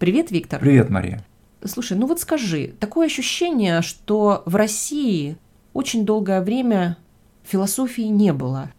[0.00, 0.60] Привет, Виктор.
[0.60, 1.22] Привет, Мария.
[1.62, 5.36] Слушай, ну вот скажи, такое ощущение, что в России
[5.74, 6.96] очень долгое время
[7.44, 8.70] философии не было.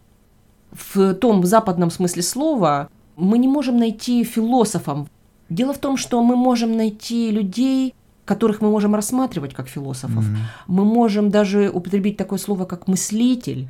[0.72, 5.06] В том западном смысле слова мы не можем найти философов.
[5.48, 7.94] Дело в том, что мы можем найти людей,
[8.24, 10.24] которых мы можем рассматривать как философов.
[10.24, 10.64] Mm-hmm.
[10.66, 13.68] Мы можем даже употребить такое слово, как мыслитель.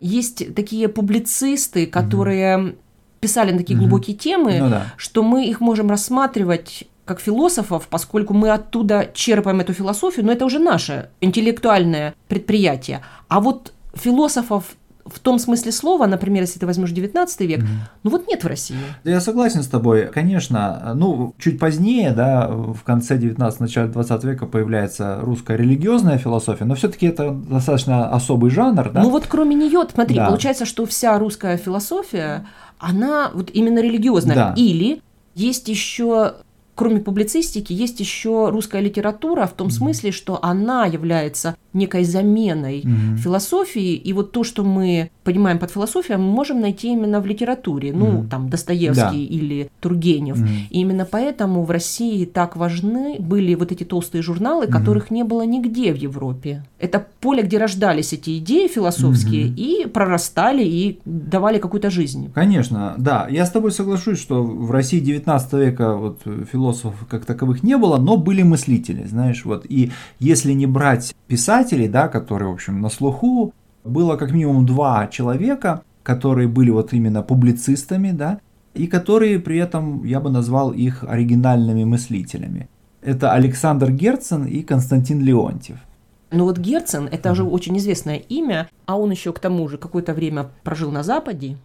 [0.00, 2.78] Есть такие публицисты, которые mm-hmm.
[3.20, 3.80] Писали на такие mm-hmm.
[3.80, 4.86] глубокие темы, ну, да.
[4.96, 10.44] что мы их можем рассматривать как философов, поскольку мы оттуда черпаем эту философию, но это
[10.44, 13.02] уже наше интеллектуальное предприятие.
[13.28, 14.64] А вот философов
[15.06, 17.66] в том смысле слова, например, если ты возьмешь 19 век, mm-hmm.
[18.02, 18.76] ну вот нет в России.
[19.04, 20.92] Я согласен с тобой, конечно.
[20.94, 26.74] Ну, чуть позднее, да, в конце 19 начале 20 века появляется русская религиозная философия, но
[26.74, 29.02] все-таки это достаточно особый жанр, да?
[29.02, 30.26] Ну вот кроме нее, смотри, да.
[30.26, 32.46] получается, что вся русская философия,
[32.78, 34.34] она вот именно религиозная.
[34.34, 34.54] Да.
[34.56, 35.02] Или
[35.34, 36.34] есть еще
[36.76, 43.16] кроме публицистики, есть еще русская литература в том смысле, что она является некой заменой mm-hmm.
[43.16, 47.92] философии, и вот то, что мы понимаем под философией, мы можем найти именно в литературе,
[47.92, 48.28] ну, mm-hmm.
[48.28, 49.34] там, Достоевский да.
[49.34, 50.38] или Тургенев.
[50.38, 50.68] Mm-hmm.
[50.70, 55.42] И именно поэтому в России так важны были вот эти толстые журналы, которых не было
[55.42, 56.64] нигде в Европе.
[56.78, 62.30] Это поле, где рождались эти идеи философские и прорастали, и давали какую-то жизнь.
[62.34, 63.26] Конечно, да.
[63.30, 67.98] Я с тобой соглашусь, что в России 19 века вот философов как таковых не было,
[67.98, 69.66] но были мыслители, знаешь, вот.
[69.68, 73.52] И если не брать писать писателей, да, которые, в общем, на слуху,
[73.84, 78.38] было как минимум два человека, которые были вот именно публицистами, да,
[78.74, 82.68] и которые при этом, я бы назвал их оригинальными мыслителями.
[83.02, 85.78] Это Александр Герцен и Константин Леонтьев.
[86.32, 90.14] Ну вот Герцен– это уже очень известное имя, а он еще к тому же какое-то
[90.14, 91.56] время прожил на Западе,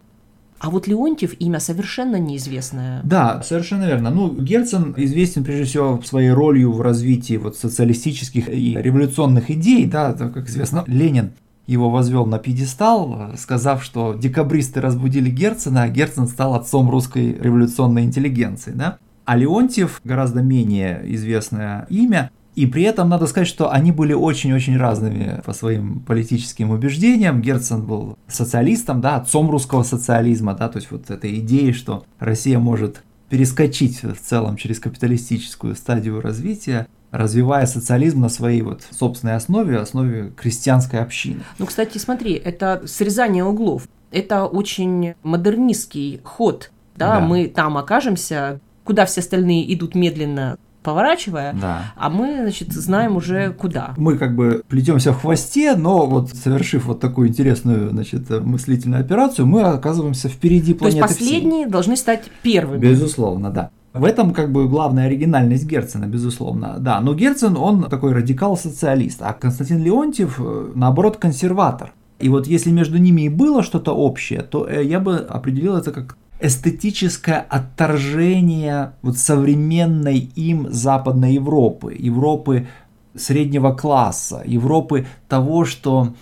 [0.62, 3.00] а вот Леонтьев имя совершенно неизвестное.
[3.02, 4.10] Да, совершенно верно.
[4.10, 10.12] Ну, Герцен известен прежде всего своей ролью в развитии вот социалистических и революционных идей, да,
[10.12, 11.32] как известно, Ленин
[11.66, 18.04] его возвел на пьедестал, сказав, что декабристы разбудили Герцена, а Герцен стал отцом русской революционной
[18.04, 18.98] интеллигенции, да.
[19.24, 24.76] А Леонтьев, гораздо менее известное имя, и при этом надо сказать, что они были очень-очень
[24.76, 27.40] разными по своим политическим убеждениям.
[27.40, 32.58] Герцен был социалистом, да, отцом русского социализма, да, то есть вот этой идеи, что Россия
[32.58, 39.78] может перескочить в целом через капиталистическую стадию развития, развивая социализм на своей вот собственной основе,
[39.78, 41.40] основе крестьянской общины.
[41.58, 43.88] Ну, кстати, смотри, это срезание углов.
[44.10, 46.70] Это очень модернистский ход.
[46.96, 47.20] Да, да.
[47.20, 51.92] мы там окажемся, куда все остальные идут медленно поворачивая, да.
[51.96, 53.94] а мы, значит, знаем уже куда.
[53.96, 59.46] Мы как бы плетемся в хвосте, но вот совершив вот такую интересную, значит, мыслительную операцию,
[59.46, 61.72] мы оказываемся впереди планеты То есть последние всей.
[61.72, 62.80] должны стать первыми.
[62.80, 63.70] Безусловно, да.
[63.92, 67.00] В этом как бы главная оригинальность Герцена, безусловно, да.
[67.00, 71.92] Но Герцен, он такой радикал-социалист, а Константин Леонтьев, э, наоборот, консерватор.
[72.18, 75.92] И вот если между ними и было что-то общее, то э, я бы определил это
[75.92, 82.66] как эстетическое отторжение вот современной им Западной Европы, Европы
[83.14, 86.14] среднего класса, Европы того, что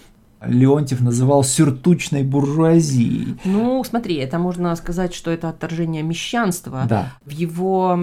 [0.44, 3.38] Леонтьев называл сюртучной буржуазией.
[3.44, 7.12] Ну, смотри, это можно сказать, что это отторжение мещанства да.
[7.25, 7.98] в его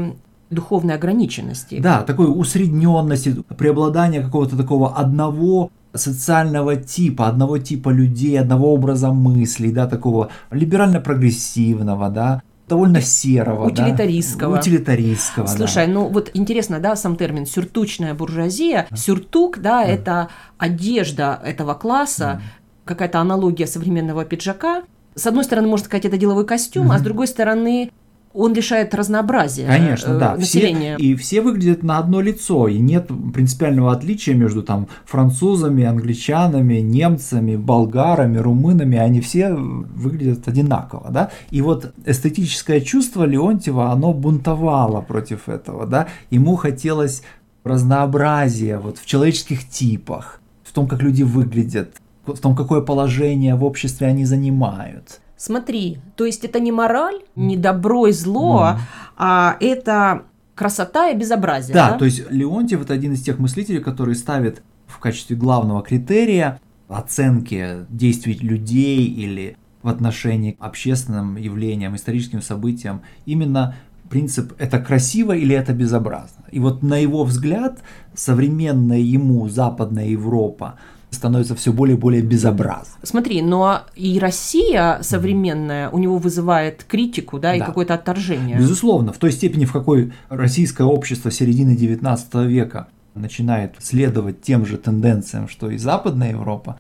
[0.50, 1.80] духовной ограниченности.
[1.80, 9.72] Да, такой усредненности, преобладания какого-то такого одного социального типа, одного типа людей, одного образа мыслей,
[9.72, 14.54] да, такого либерально-прогрессивного, да, довольно серого, утилитаристского.
[14.56, 14.60] Да?
[14.60, 15.48] Утилитаристского.
[15.48, 15.94] Слушай, да.
[15.94, 18.88] ну вот интересно, да, сам термин сюртучная буржуазия.
[18.96, 19.86] Сюртук, да, да.
[19.86, 22.42] это одежда этого класса, да.
[22.86, 24.84] какая-то аналогия современного пиджака.
[25.16, 27.92] С одной стороны, можно сказать, это деловой костюм, mm а с другой стороны,
[28.38, 30.36] он лишает разнообразия Конечно, э, да.
[30.36, 30.96] населения.
[30.98, 36.76] Все, и все выглядят на одно лицо, и нет принципиального отличия между там французами, англичанами,
[36.76, 41.32] немцами, болгарами, румынами, они все выглядят одинаково, да.
[41.50, 46.08] И вот эстетическое чувство Леонтьева, оно бунтовало против этого, да.
[46.30, 47.24] Ему хотелось
[47.64, 51.96] разнообразия вот в человеческих типах, в том, как люди выглядят,
[52.26, 55.22] в том, какое положение в обществе они занимают.
[55.38, 58.80] Смотри, то есть это не мораль, не добро и зло, mm.
[59.18, 60.24] а это
[60.56, 61.76] красота и безобразие.
[61.76, 65.84] Да, да, то есть Леонтьев это один из тех мыслителей, который ставит в качестве главного
[65.84, 73.76] критерия оценки действий людей или в отношении к общественным явлениям, историческим событиям именно
[74.10, 76.46] принцип это красиво или это безобразно.
[76.52, 77.80] И вот на его взгляд
[78.16, 83.00] современная ему Западная Европа становится все более и более безобразным.
[83.04, 87.66] Смотри, но и Россия современная у него вызывает критику, да, и Да.
[87.66, 88.58] какое-то отторжение.
[88.58, 94.78] Безусловно, в той степени, в какой российское общество середины XIX века начинает следовать тем же
[94.78, 96.78] тенденциям, что и Западная Европа,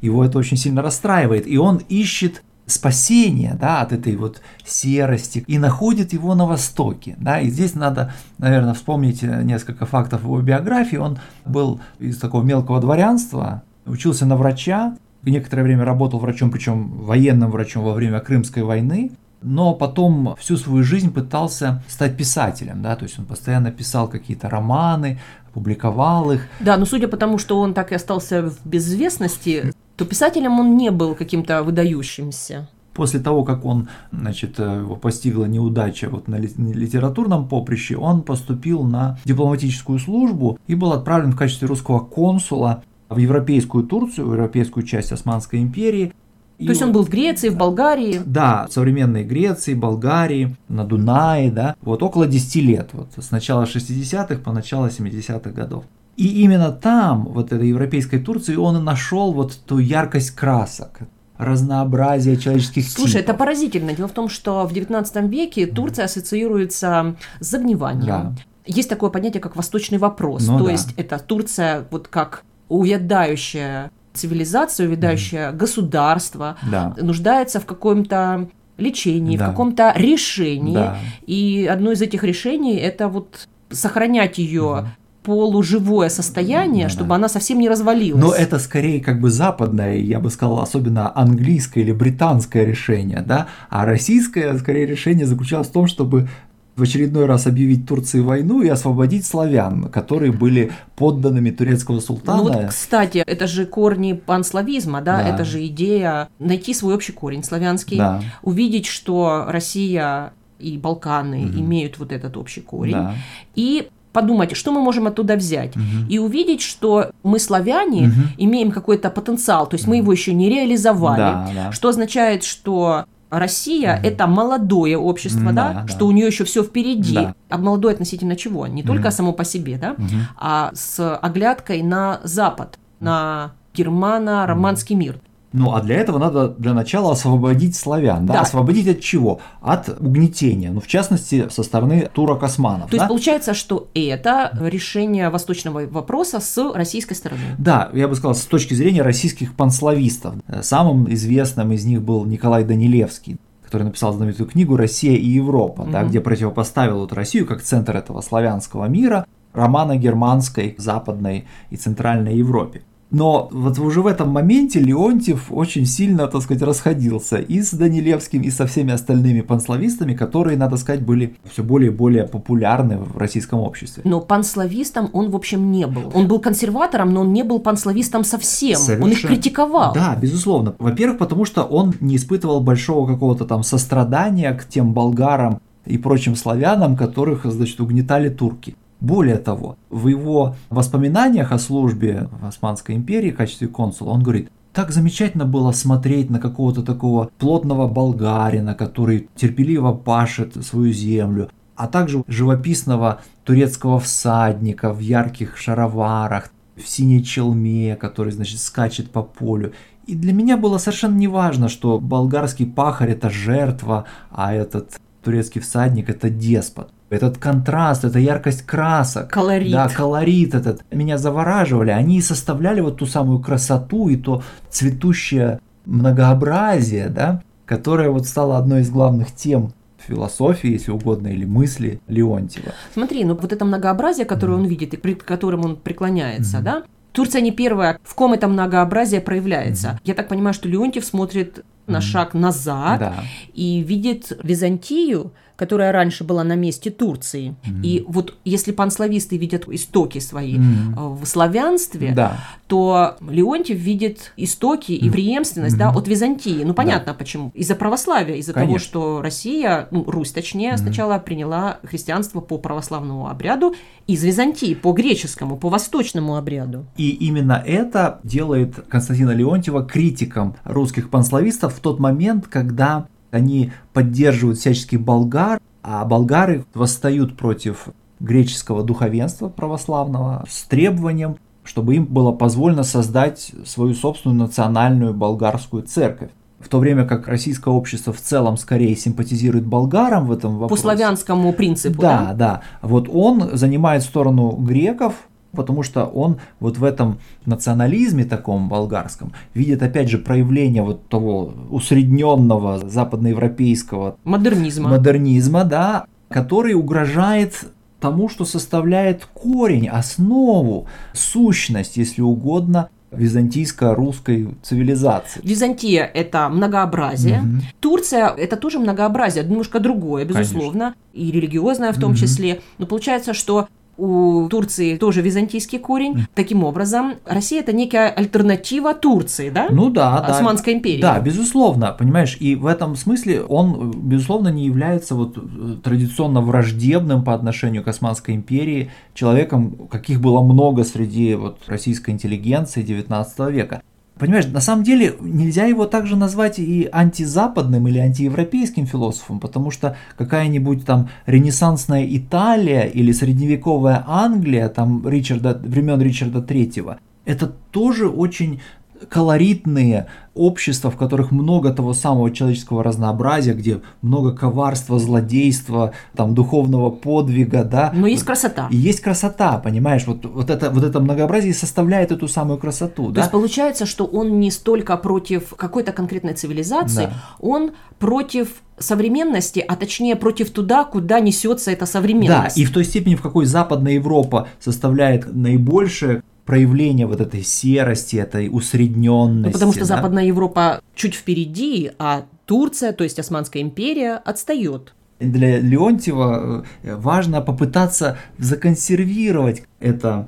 [0.00, 5.58] его это очень сильно расстраивает, и он ищет спасение да, от этой вот серости и
[5.58, 7.16] находит его на Востоке.
[7.18, 10.96] Да, и здесь надо, наверное, вспомнить несколько фактов его биографии.
[10.96, 17.50] Он был из такого мелкого дворянства, учился на врача, некоторое время работал врачом, причем военным
[17.50, 19.12] врачом во время Крымской войны,
[19.42, 24.48] но потом всю свою жизнь пытался стать писателем, да, то есть он постоянно писал какие-то
[24.48, 25.20] романы,
[25.52, 26.46] публиковал их.
[26.60, 30.76] Да, но судя по тому, что он так и остался в безвестности, то писателем он
[30.76, 32.68] не был каким-то выдающимся.
[32.94, 38.22] После того, как он, значит, э, его постигла неудача вот на ли- литературном поприще, он
[38.22, 44.32] поступил на дипломатическую службу и был отправлен в качестве русского консула в европейскую Турцию, в
[44.32, 46.12] европейскую часть Османской империи.
[46.58, 48.20] И То есть он был в Греции, в Болгарии.
[48.24, 53.64] Да, в современной Греции, Болгарии, на Дунае, да, вот около 10 лет, вот с начала
[53.64, 55.84] 60-х по начало 70-х годов.
[56.16, 60.98] И именно там, вот этой европейской Турции, он и нашел вот ту яркость красок,
[61.36, 63.38] разнообразие человеческих Слушай, это типов.
[63.38, 63.92] поразительно.
[63.92, 68.06] Дело в том, что в XIX веке Турция ассоциируется с загниванием.
[68.06, 68.34] Да.
[68.66, 70.48] Есть такое понятие, как восточный вопрос.
[70.48, 70.72] Ну То да.
[70.72, 76.94] есть это Турция вот как увядающая цивилизация, увядающее государство, Да.
[77.00, 79.46] нуждается в каком-то лечении, Да.
[79.46, 80.74] в каком-то решении.
[80.74, 80.98] Да.
[81.26, 84.86] И одно из этих решений это вот сохранять ее
[85.22, 88.22] полуживое состояние, Да, чтобы она совсем не развалилась.
[88.22, 93.48] Но это скорее как бы западное, я бы сказал, особенно английское или британское решение, да,
[93.68, 96.28] а российское скорее решение заключалось в том, чтобы
[96.78, 102.42] в очередной раз объявить Турции войну и освободить славян, которые были подданными турецкого султана.
[102.42, 105.18] Ну вот, кстати, это же корни панславизма, да?
[105.18, 105.28] Да.
[105.28, 108.22] это же идея найти свой общий корень славянский, Да.
[108.42, 111.60] увидеть, что Россия и Балканы Мгм.
[111.60, 113.14] имеют вот этот общий корень, Да.
[113.56, 116.06] и подумать, что мы можем оттуда взять, Мгм.
[116.08, 118.22] и увидеть, что мы славяне Мгм.
[118.38, 121.72] имеем какой-то потенциал, то есть мы его еще не реализовали, Да, да.
[121.72, 125.88] что означает, что Россия это молодое общество, да, Да, да.
[125.88, 127.14] что у нее еще все впереди.
[127.14, 127.34] Да.
[127.50, 128.66] А молодое относительно чего?
[128.66, 129.12] Не только Мгм.
[129.12, 130.08] само по себе, да, Мгм.
[130.36, 135.20] а с оглядкой на Запад, на германо-романский мир.
[135.52, 138.34] Ну, а для этого надо для начала освободить славян, да?
[138.34, 138.40] Да.
[138.42, 139.40] Освободить от чего?
[139.62, 143.02] От угнетения, ну, в частности, со стороны турок-османов, То да?
[143.04, 147.40] есть получается, что это решение восточного вопроса с российской стороны.
[147.56, 150.34] Да, я бы сказал, с точки зрения российских панславистов.
[150.60, 156.00] Самым известным из них был Николай Данилевский, который написал знаменитую книгу «Россия и Европа», да,
[156.00, 156.08] Мгм.
[156.10, 162.82] где противопоставил вот Россию как центр этого славянского мира романо-германской, западной и центральной Европе.
[163.10, 168.42] Но вот уже в этом моменте Леонтьев очень сильно, так сказать, расходился и с Данилевским,
[168.42, 173.16] и со всеми остальными панславистами, которые, надо сказать, были все более и более популярны в
[173.16, 174.02] российском обществе.
[174.04, 176.12] Но панславистом он, в общем, не был.
[176.14, 178.78] Он был консерватором, но он не был панславистом совсем.
[178.78, 179.34] Он их Совершенно.
[179.34, 179.94] критиковал.
[179.94, 180.74] Да, безусловно.
[180.78, 186.36] Во-первых, потому что он не испытывал большого какого-то там сострадания к тем болгарам и прочим
[186.36, 188.76] славянам, которых, значит, угнетали турки.
[189.00, 194.50] Более того, в его воспоминаниях о службе в Османской империи в качестве консула он говорит,
[194.72, 201.86] так замечательно было смотреть на какого-то такого плотного болгарина, который терпеливо пашет свою землю, а
[201.86, 209.72] также живописного турецкого всадника в ярких шароварах, в синей челме, который, значит, скачет по полю.
[210.06, 215.60] И для меня было совершенно не важно, что болгарский пахарь это жертва, а этот турецкий
[215.60, 216.90] всадник это деспот.
[217.10, 219.72] Этот контраст, эта яркость красок, Колорит.
[219.72, 221.90] да, колорит этот меня завораживали.
[221.90, 228.80] Они составляли вот ту самую красоту и то цветущее многообразие, да, которое вот стало одной
[228.82, 232.72] из главных тем философии, если угодно, или мысли Леонтьева.
[232.94, 236.64] Смотри, ну вот это многообразие, которое он видит и пред которым он преклоняется, Мгм.
[236.64, 236.82] да?
[237.12, 239.98] Турция не первая, в ком это многообразие проявляется.
[240.04, 243.14] Я так понимаю, что Леонтьев смотрит на шаг назад Да.
[243.54, 247.56] и видит Византию, которая раньше была на месте Турции.
[247.66, 247.82] Мгм.
[247.82, 250.60] И вот если панслависты видят истоки свои э,
[250.96, 252.38] в славянстве, Да.
[252.68, 255.12] то Леонтьев видит истоки и Мгм.
[255.12, 255.98] преемственность да, Мгм.
[255.98, 256.62] от Византии.
[256.62, 257.50] Ну, понятно почему.
[257.54, 260.78] Из-за православия, из-за того, что Россия, ну, Русь точнее, Мгм.
[260.78, 263.74] сначала приняла христианство по православному обряду
[264.06, 266.86] из Византии, по греческому, по восточному обряду.
[266.96, 274.58] И именно это делает Константина Леонтьева критиком русских панславистов в тот момент, когда они поддерживают
[274.58, 282.82] всячески болгар, а болгары восстают против греческого духовенства православного с требованием, чтобы им было позволено
[282.82, 286.30] создать свою собственную национальную болгарскую церковь.
[286.58, 290.82] В то время как российское общество в целом скорее симпатизирует болгарам в этом вопросе.
[290.82, 292.18] По славянскому принципу, да?
[292.18, 292.62] Да, да.
[292.82, 299.82] Вот он занимает сторону греков, потому что он вот в этом национализме таком болгарском видит
[299.82, 307.64] опять же проявление вот того усредненного западноевропейского модернизма, модернизма да, который угрожает
[308.00, 315.40] тому, что составляет корень, основу, сущность, если угодно, византийско-русской цивилизации.
[315.42, 317.40] Византия– это многообразие.
[317.40, 317.62] Мгм.
[317.80, 322.18] Турция– это тоже многообразие, немножко другое, безусловно, и религиозное в том Мгм.
[322.18, 322.60] числе.
[322.76, 326.26] Но получается, что у Турции тоже византийский корень.
[326.34, 329.66] Таким образом, Россия– это некая альтернатива Турции, да?
[329.70, 330.26] Ну да, да.
[330.26, 331.02] Османской империи.
[331.02, 337.24] Да, безусловно, понимаешь, и в этом смысле он, безусловно, не является вот э, традиционно враждебным
[337.24, 343.82] по отношению к Османской империи человеком, каких было много среди вот российской интеллигенции XIX века.
[344.18, 349.96] Понимаешь, на самом деле нельзя его также назвать и антизападным или антиевропейским философом, потому что
[350.16, 358.60] какая-нибудь там ренессансная Италия или средневековая Англия, там Ричарда, времен Ричарда Третьего, это тоже очень
[359.08, 366.90] колоритные общества, в которых много того самого человеческого разнообразия, где много коварства, злодейства, там духовного
[366.90, 367.92] подвига, да.
[367.94, 368.68] Но есть красота.
[368.70, 373.12] И есть красота, понимаешь, вот, вот, это, вот это многообразие составляет эту самую красоту, То
[373.12, 373.20] да.
[373.22, 377.12] есть получается, что он не столько против какой-то конкретной цивилизации, Да.
[377.40, 382.56] он против современности, а точнее против туда, куда несется эта Да, современность.
[382.56, 388.48] и в той степени, в какой Западная Европа составляет наибольшее проявление вот этой серости, этой
[388.50, 389.48] усредненности.
[389.48, 389.96] Ну, потому что да.
[389.96, 394.94] Западная Европа чуть впереди, а Турция, то есть Османская империя, отстает.
[395.20, 400.26] Для Леонтьева э, важно попытаться законсервировать это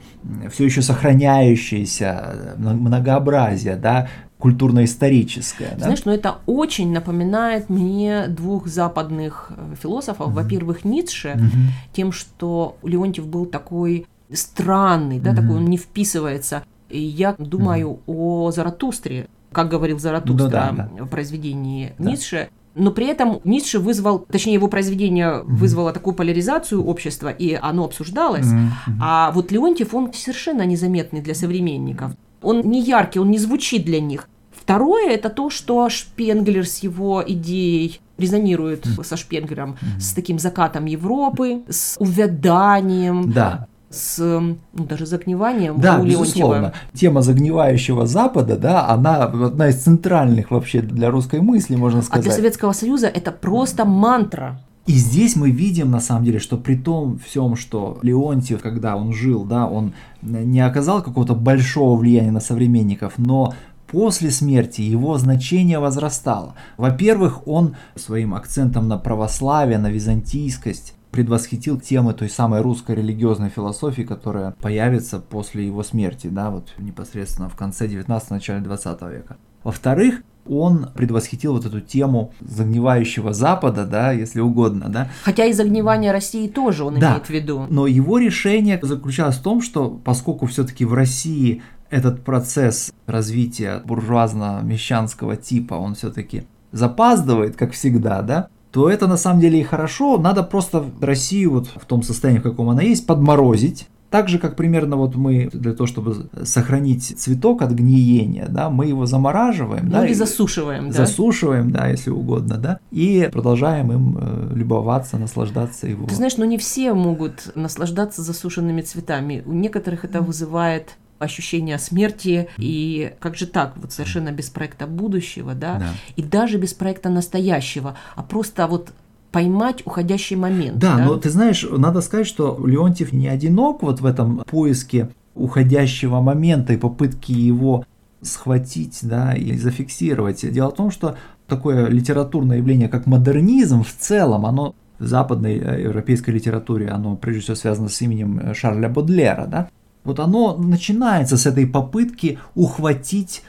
[0.52, 4.08] все еще сохраняющееся э, многообразие, да,
[4.38, 5.70] культурно-историческое.
[5.78, 5.84] да.
[5.84, 10.32] Знаешь, но это очень напоминает мне двух западных э, философов.
[10.32, 11.68] Во-первых, Ницше, Мгм.
[11.94, 15.40] тем, что Леонтьев был такой странный, да, Мгм.
[15.42, 16.62] такой он не вписывается.
[16.88, 21.04] И я думаю о Заратустре, как говорил Заратустра Ну да, да.
[21.04, 22.10] в произведении Да.
[22.10, 22.48] Ницше.
[22.76, 28.46] Но при этом Ницше вызвал, точнее его произведение вызвало такую поляризацию общества, и оно обсуждалось.
[28.46, 28.72] Мгм.
[29.02, 32.12] А вот Леонтьев, он совершенно незаметный для современников.
[32.42, 34.28] Он не яркий, он не звучит для них.
[34.52, 41.62] Второе– это то, что Шпенглер с его идеей резонирует со Шпенглером, с таким закатом Европы,
[41.68, 46.54] с увяданием, Да, с ну, даже загниванием да, у безусловно.
[46.56, 46.74] Леонтьева.
[46.94, 52.24] Тема загнивающего Запада, да, она одна из центральных вообще для русской мысли, можно А сказать.
[52.24, 54.60] для Советского Союза это просто мантра.
[54.86, 59.12] И здесь мы видим, на самом деле, что при том всем, что Леонтьев, когда он
[59.12, 59.92] жил, да, он
[60.22, 63.54] не оказал какого-то большого влияния на современников, но
[63.88, 66.54] после смерти его значение возрастало.
[66.76, 74.02] Во-первых, он своим акцентом на православие, на византийскость предвосхитил темы той самой русской религиозной философии,
[74.02, 79.36] которая появится после его смерти, да, вот непосредственно в конце 19 начале 20 века.
[79.64, 85.08] Во-вторых, он предвосхитил вот эту тему загнивающего Запада, да, если угодно, да.
[85.22, 87.10] Хотя и загнивание России тоже он Да.
[87.10, 87.66] имеет в виду.
[87.68, 95.36] Но его решение заключалось в том, что поскольку все-таки в России этот процесс развития буржуазно-мещанского
[95.36, 100.18] типа, он все-таки запаздывает, как всегда, да, то это на самом деле и хорошо.
[100.18, 103.88] Надо просто Россию вот в том состоянии, в каком она есть, подморозить.
[104.10, 108.86] Так же, как примерно вот мы для того, чтобы сохранить цветок от гниения, да, мы
[108.86, 111.06] его замораживаем, Ну да, или и засушиваем, да?
[111.06, 116.08] засушиваем, да, если угодно, да, и продолжаем им э, любоваться, наслаждаться его.
[116.08, 119.44] Ты знаешь, но не все могут наслаждаться засушенными цветами.
[119.46, 125.54] У некоторых это вызывает ощущение смерти, и как же так, вот совершенно без проекта будущего,
[125.54, 125.88] да, Да.
[126.16, 128.90] и даже без проекта настоящего, а просто вот
[129.30, 130.78] поймать уходящий момент.
[130.78, 136.20] Да, но ты знаешь, надо сказать, что Леонтьев не одинок вот в этом поиске уходящего
[136.20, 137.84] момента и попытки его
[138.22, 140.50] схватить, да, и зафиксировать.
[140.50, 145.82] Дело в том, что такое литературное явление, как модернизм в целом, оно в западной э,
[145.84, 149.68] европейской литературе, оно прежде всего связано с именем Шарля Бодлера, да,
[150.04, 153.42] вот оно начинается с этой попытки ухватить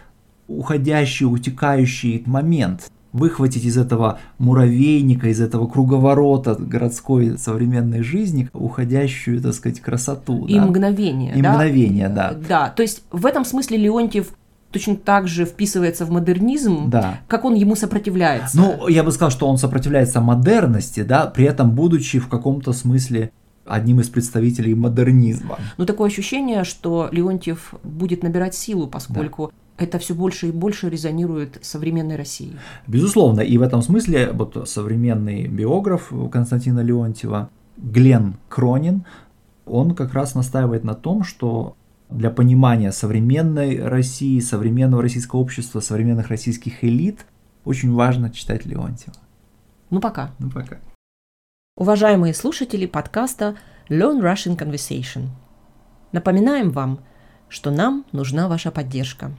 [0.48, 9.54] уходящий, утекающий момент, выхватить из этого муравейника, из этого круговорота городской современной жизни уходящую, так
[9.54, 10.46] сказать, красоту.
[10.48, 10.66] И да?
[10.66, 11.52] мгновение, И да?
[11.54, 12.34] мгновение, да.
[12.48, 14.34] Да, то есть в этом смысле Леонтьев
[14.72, 17.20] точно так же вписывается в модернизм, Да.
[17.28, 18.58] как он ему сопротивляется.
[18.58, 23.32] Ну, я бы сказал, что он сопротивляется модерности, да, при этом будучи в каком-то смысле
[23.74, 25.58] одним из представителей модернизма.
[25.78, 29.86] Ну, такое ощущение, что Леонтьев будет набирать силу, поскольку да.
[29.86, 32.56] это все больше и больше резонирует с современной Россией.
[32.88, 39.06] Безусловно, и в этом смысле вот современный биограф Константина Леонтьева Глен Кронин,
[39.66, 41.76] он как раз настаивает на том, что
[42.10, 47.26] для понимания современной России, современного российского общества, современных российских элит
[47.64, 49.16] очень важно читать Леонтьева.
[49.90, 50.32] Ну пока.
[50.40, 50.78] Ну пока.
[51.82, 53.56] Уважаемые слушатели подкаста
[53.90, 55.30] Learn Russian Conversation.
[56.12, 57.00] Напоминаем вам,
[57.50, 59.32] что нам нужна ваша поддержка.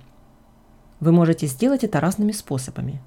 [0.98, 3.00] Вы можете сделать это разными способами.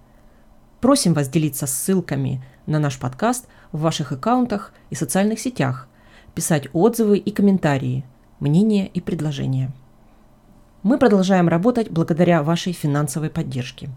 [0.79, 5.89] Просим вас делиться ссылками на наш подкаст в ваших аккаунтах и социальных сетях,
[6.33, 8.05] писать отзывы и комментарии–
[8.39, 9.73] мнения и предложения.
[10.81, 13.89] Мы продолжаем работать благодаря вашей финансовой поддержке.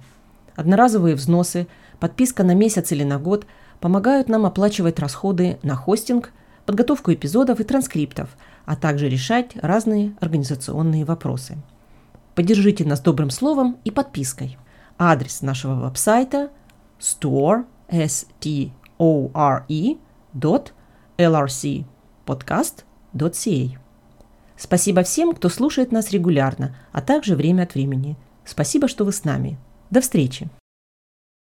[0.57, 1.68] Одноразовые взносы,
[2.00, 3.47] подписка на месяц или на год
[3.80, 6.32] помогают нам оплачивать расходы на хостинг,
[6.66, 8.30] подготовку эпизодов и транскриптов,
[8.66, 11.56] а также решать разные организационные вопросы.
[12.35, 14.58] Поддержите нас добрым словом и подпиской.
[14.99, 16.50] Адрес нашего веб-сайта
[17.00, 19.99] store, s t o r -E,
[21.18, 23.78] lrcpodcast.ca.
[24.56, 28.16] Спасибо всем, кто слушает нас регулярно, а также время от времени.
[28.44, 29.56] Спасибо, что вы с нами.
[29.90, 30.50] До встречи!